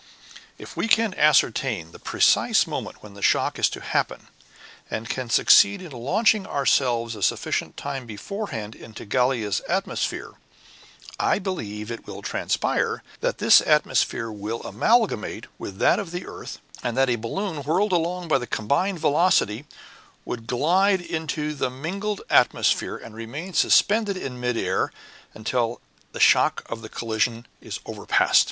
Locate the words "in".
5.79-5.91, 24.17-24.39